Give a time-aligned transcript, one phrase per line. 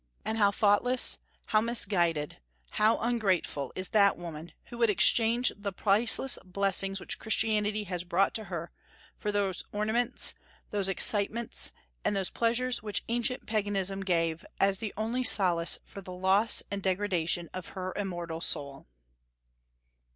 [0.25, 2.39] And how thoughtless, how misguided,
[2.71, 8.33] how ungrateful is that woman who would exchange the priceless blessings which Christianity has brought
[8.33, 8.71] to her
[9.15, 10.33] for those ornaments,
[10.71, 11.71] those excitements,
[12.03, 16.81] and those pleasures which ancient Paganism gave as the only solace fox the loss and
[16.81, 18.87] degradation of her immortal soul!